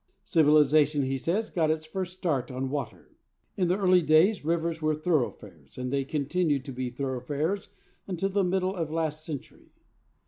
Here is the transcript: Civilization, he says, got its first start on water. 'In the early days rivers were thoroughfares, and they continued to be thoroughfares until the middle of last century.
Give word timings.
Civilization, 0.23 1.03
he 1.03 1.15
says, 1.15 1.51
got 1.51 1.69
its 1.69 1.85
first 1.85 2.17
start 2.17 2.49
on 2.49 2.71
water. 2.71 3.11
'In 3.55 3.67
the 3.67 3.77
early 3.77 4.01
days 4.01 4.43
rivers 4.43 4.81
were 4.81 4.95
thoroughfares, 4.95 5.77
and 5.77 5.93
they 5.93 6.05
continued 6.05 6.65
to 6.65 6.71
be 6.71 6.89
thoroughfares 6.89 7.69
until 8.07 8.29
the 8.29 8.43
middle 8.43 8.75
of 8.75 8.89
last 8.89 9.23
century. 9.23 9.69